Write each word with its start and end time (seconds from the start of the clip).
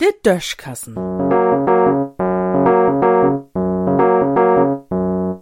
Der 0.00 0.12
Döschkassen. 0.22 0.96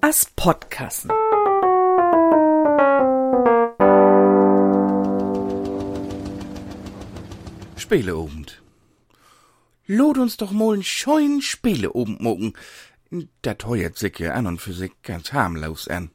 As 0.00 0.26
Podkassen. 0.36 1.10
Spieleabend. 7.76 8.62
Lod 9.86 10.18
uns 10.18 10.36
doch 10.36 10.50
mal 10.52 10.74
einen 10.74 10.82
scheuen 10.82 11.40
Spieleabend 11.40 12.20
mucken. 12.20 12.52
Dat 13.42 13.64
heuert 13.64 13.96
sicke 13.96 14.34
an 14.34 14.46
und 14.46 14.60
für 14.60 14.74
sich 14.74 14.92
ganz 15.02 15.32
harmlos 15.32 15.88
an. 15.88 16.10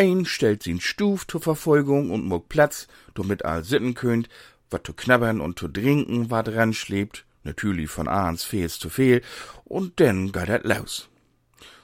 Ein 0.00 0.24
stellt 0.24 0.62
sin 0.62 0.80
Stuf 0.80 1.26
zur 1.26 1.42
Verfolgung 1.42 2.10
und 2.10 2.24
muck 2.24 2.48
Platz, 2.48 2.88
damit 3.14 3.44
all 3.44 3.64
sitten 3.64 3.92
könnt, 3.92 4.30
wat 4.70 4.86
zu 4.86 4.94
knabbern 4.94 5.42
und 5.42 5.58
zu 5.58 5.68
trinken 5.68 6.30
wat 6.30 6.46
dran 6.46 6.72
schlebt, 6.72 7.26
natürlich 7.44 7.90
von 7.90 8.08
ahns 8.08 8.42
Fehls 8.42 8.78
zu 8.78 8.88
fehl, 8.88 9.20
und 9.66 9.98
denn 9.98 10.32
geht 10.32 10.48
dat 10.48 10.64
los. 10.64 11.10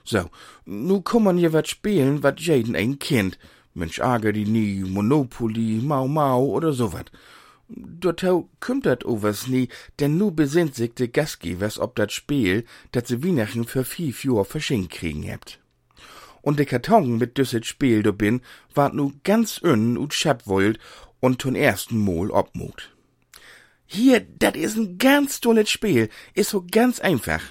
So, 0.02 0.30
nu 0.64 1.02
kummern 1.02 1.36
je 1.36 1.52
wat 1.52 1.68
spielen, 1.68 2.22
wat 2.22 2.40
jeden 2.40 2.74
ein 2.74 2.98
Kind, 2.98 3.38
Mensch 3.74 4.00
ager 4.00 4.32
die 4.32 4.46
nie, 4.46 4.82
Monopoly, 4.84 5.82
Mau 5.82 6.08
Mau 6.08 6.42
oder 6.46 6.72
so 6.72 6.94
wat. 6.94 7.12
Dort 7.68 8.24
kümmt 8.60 8.86
dat 8.86 9.04
overs 9.04 9.46
nie, 9.46 9.68
denn 10.00 10.16
nu 10.16 10.30
besinnt 10.30 10.74
sich 10.74 10.94
de 10.94 11.08
Gastgebers 11.08 11.78
ob 11.78 11.96
dat 11.96 12.12
Spiel, 12.12 12.64
dat 12.92 13.08
se 13.08 13.22
Wienerchen 13.22 13.66
für 13.66 13.84
fief 13.84 14.24
Jor 14.24 14.46
verschenkt 14.46 14.92
kriegen 14.92 15.22
hebt. 15.22 15.58
Und 16.46 16.60
de 16.60 16.64
Karton 16.64 17.18
mit 17.18 17.36
düsset 17.38 17.66
Spiel 17.66 18.04
do 18.04 18.12
bin, 18.12 18.40
ward 18.72 18.94
nu 18.94 19.10
ganz 19.24 19.60
ünn 19.64 19.98
und 19.98 20.14
schabwollt 20.14 20.78
und 21.18 21.40
tun 21.40 21.56
ersten 21.56 21.98
Mol 21.98 22.30
obmut. 22.30 22.94
Hier, 23.84 24.20
dat 24.20 24.56
is 24.56 24.76
ein 24.76 24.96
ganz 24.96 25.40
tolles 25.40 25.68
Spiel, 25.68 26.08
is 26.34 26.50
so 26.50 26.64
ganz 26.70 27.00
einfach. 27.00 27.42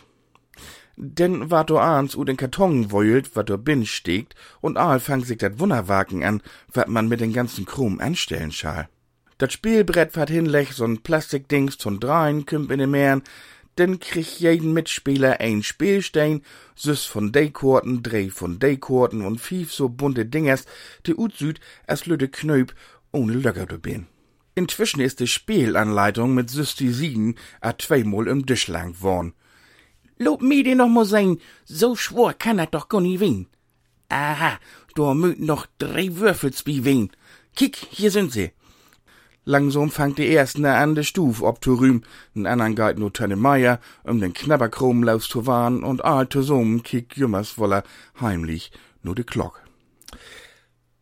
Denn 0.95 1.52
wat 1.52 1.69
do 1.69 1.77
ahns 1.77 2.15
u 2.15 2.23
den 2.23 2.37
Karton 2.37 2.89
wollt, 2.89 3.35
wat 3.35 3.49
do 3.49 3.57
bin 3.57 3.85
steckt, 3.85 4.33
und 4.61 4.77
all 4.77 5.02
fang 5.02 5.25
sich 5.25 5.39
dat 5.39 5.59
Wunderwagen 5.59 6.23
an, 6.23 6.41
wat 6.71 6.87
man 6.87 7.09
mit 7.09 7.19
den 7.19 7.33
ganzen 7.33 7.65
Krumm 7.65 7.99
anstellen 7.99 8.53
schall. 8.53 8.87
Dat 9.37 9.52
Spielbrett 9.52 10.15
wat 10.15 10.30
hinlech 10.30 10.71
so'n 10.71 11.03
Plastikdings 11.03 11.77
zum 11.77 11.99
Dreien 11.99 12.45
kümp 12.45 12.71
in 12.71 12.80
den 12.80 12.91
Meeren, 12.91 13.23
denn 13.77 13.99
krieg 13.99 14.39
jeden 14.39 14.73
Mitspieler 14.73 15.39
ein 15.39 15.63
Spielstein, 15.63 16.41
süß 16.75 17.05
von 17.05 17.31
Daykorten, 17.31 18.03
drei 18.03 18.29
von 18.29 18.59
Daykorten 18.59 19.21
und 19.21 19.39
fief 19.39 19.73
so 19.73 19.89
bunte 19.89 20.25
Dingers, 20.25 20.65
die 21.05 21.15
ut 21.15 21.35
süd 21.35 21.59
as 21.87 22.05
lüde 22.05 22.27
Knöp 22.27 22.73
ohne 23.11 23.33
Löcker 23.33 23.65
du 23.65 23.77
bin. 23.77 24.07
Inzwischen 24.55 25.01
ist 25.01 25.19
die 25.19 25.27
Spielanleitung 25.27 26.33
mit 26.33 26.49
süß 26.49 26.75
die 26.75 26.91
Siegen 26.91 27.35
a 27.61 27.77
zweimal 27.77 28.27
im 28.27 28.45
Tisch 28.45 28.67
lang 28.67 28.95
worn. 28.99 29.33
Lob 30.17 30.41
mir 30.41 30.63
den 30.63 30.77
noch 30.77 30.87
mal 30.87 31.05
sein, 31.05 31.39
so 31.65 31.95
schwor 31.95 32.33
kann 32.33 32.59
er 32.59 32.67
doch 32.67 32.87
gar 32.87 33.01
nie. 33.01 33.47
Aha, 34.07 34.59
da 34.95 35.13
mögt 35.13 35.41
noch 35.41 35.67
drei 35.77 36.15
Würfels 36.15 36.65
wie. 36.65 37.09
Kick, 37.55 37.75
hier 37.75 38.11
sind 38.11 38.31
sie. 38.31 38.51
Langsam 39.47 39.91
fangt 39.91 40.17
die 40.17 40.33
ersten 40.33 40.65
an 40.65 40.95
de 40.95 41.03
Stuf 41.03 41.43
ob 41.43 41.63
zu 41.63 41.75
rühm, 41.75 42.01
den 42.33 42.47
andern 42.47 42.73
geit 42.73 42.97
nur 42.97 43.13
Tönne 43.13 43.35
Meier, 43.35 43.79
um 44.03 44.19
den 44.19 44.33
Knabberkrom 44.33 45.03
laus 45.03 45.29
zu 45.29 45.45
warn, 45.45 45.83
und 45.83 46.03
all 46.03 46.27
zusammen 46.27 46.81
kick 46.81 47.15
Jümmers 47.15 47.59
woller 47.59 47.83
heimlich 48.19 48.71
nur 49.03 49.13
de 49.13 49.23
Glock. 49.23 49.61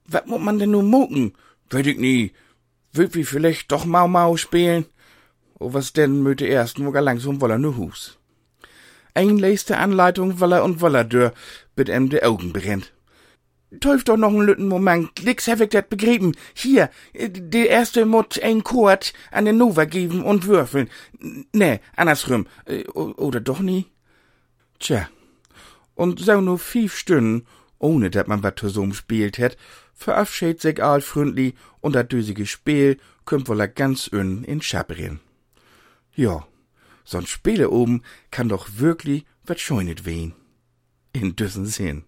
Wat 0.05 0.27
muss 0.27 0.41
man 0.41 0.59
denn 0.59 0.71
nu 0.71 0.81
mucken? 0.81 1.33
Weet 1.69 1.87
ich 1.87 1.97
nie. 1.97 2.33
Will 2.91 3.13
wie 3.13 3.23
vielleicht 3.23 3.71
doch 3.71 3.85
Mau 3.85 4.09
Mau 4.09 4.35
spielen? 4.35 4.85
O 5.57 5.73
was 5.73 5.93
denn 5.93 6.21
mit 6.21 6.41
de 6.41 6.49
ersten 6.49 6.85
wogar 6.85 7.01
langsam 7.01 7.39
woller 7.39 7.57
nu 7.57 7.77
Hus. 7.77 8.17
Ein 9.13 9.37
leiste 9.37 9.77
Anleitung 9.77 10.41
woller 10.41 10.65
und 10.65 10.81
woller 10.81 11.05
dör, 11.05 11.31
bit 11.75 11.87
em 11.87 12.09
de 12.09 12.23
Augen 12.23 12.51
brennt. 12.51 12.91
Teuf 13.79 14.03
doch 14.03 14.17
noch 14.17 14.29
einen 14.29 14.41
lütten 14.41 14.67
Moment, 14.67 15.23
nix 15.23 15.47
hab 15.47 15.61
ich 15.61 15.69
dat 15.69 15.89
begrieben. 15.89 16.35
Hier, 16.53 16.89
der 17.13 17.69
erste 17.69 18.05
Mut 18.05 18.41
ein 18.41 18.63
Kord 18.63 19.13
an 19.31 19.45
den 19.45 19.57
Nova 19.57 19.85
geben 19.85 20.23
und 20.23 20.45
würfeln. 20.45 20.89
Nee, 21.53 21.79
andersrum. 21.95 22.45
Oder 22.93 23.39
doch 23.39 23.59
nie? 23.59 23.87
Tja. 24.79 25.09
Und 25.95 26.19
so 26.19 26.41
nur 26.41 26.59
fief 26.59 26.97
Stunden, 26.97 27.45
ohne 27.79 28.09
dat 28.09 28.27
man 28.27 28.43
wat 28.43 28.59
zusammen 28.59 28.93
spielt 28.93 29.37
hätt, 29.37 29.57
verabschiedet 29.93 30.61
sich 30.61 30.83
all 30.83 31.01
freundlich 31.01 31.53
und 31.81 31.95
dat 31.95 32.11
düsige 32.11 32.45
Spiel 32.45 32.97
kümmt 33.25 33.47
wohl 33.47 33.67
ganz 33.67 34.09
ön 34.11 34.43
in 34.43 34.61
Schabrin. 34.61 35.19
Ja, 36.15 36.47
so'n 37.05 37.27
Spiele 37.27 37.69
oben 37.69 38.01
kann 38.31 38.49
doch 38.49 38.67
wirklich 38.77 39.25
wat 39.45 39.59
scheunet 39.59 40.05
wehen. 40.05 40.33
In 41.11 41.35
düssen 41.35 41.65
Sinn. 41.65 42.05